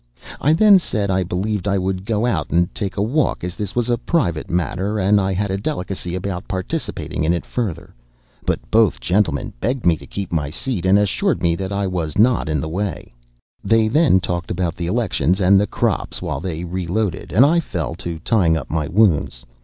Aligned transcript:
I 0.39 0.53
then 0.53 0.79
said, 0.79 1.11
I 1.11 1.21
believed 1.21 1.67
I 1.67 1.77
would 1.77 2.05
go 2.05 2.25
out 2.25 2.49
and 2.49 2.73
take 2.73 2.97
a 2.97 3.03
walk, 3.03 3.43
as 3.43 3.55
this 3.55 3.75
was 3.75 3.87
a 3.87 3.99
private 3.99 4.49
matter, 4.49 4.97
and 4.97 5.21
I 5.21 5.31
had 5.31 5.51
a 5.51 5.59
delicacy 5.59 6.15
about 6.15 6.47
participating 6.47 7.23
in 7.23 7.33
it 7.33 7.45
further. 7.45 7.93
But 8.43 8.61
both 8.71 8.99
gentlemen 8.99 9.53
begged 9.59 9.85
me 9.85 9.97
to 9.97 10.07
keep 10.07 10.31
my 10.31 10.49
seat, 10.49 10.87
and 10.87 10.97
assured 10.97 11.43
me 11.43 11.55
that 11.55 11.71
I 11.71 11.85
was 11.85 12.17
not 12.17 12.49
in 12.49 12.59
the 12.61 12.67
way. 12.67 13.13
They 13.63 13.87
then 13.87 14.19
talked 14.19 14.49
about 14.49 14.73
the 14.75 14.87
elections 14.87 15.39
and 15.39 15.61
the 15.61 15.67
crops 15.67 16.19
while 16.19 16.39
they 16.39 16.63
reloaded, 16.63 17.31
and 17.31 17.45
I 17.45 17.59
fell 17.59 17.93
to 17.97 18.17
tying 18.25 18.57
up 18.57 18.71
my 18.71 18.87
wounds. 18.87 19.45